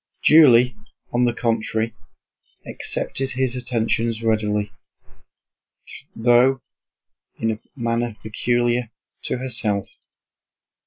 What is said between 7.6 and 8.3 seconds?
manner